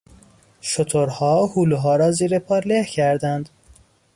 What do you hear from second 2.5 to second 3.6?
له کردند.